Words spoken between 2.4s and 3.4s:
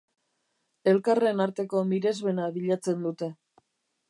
bilatzen dute.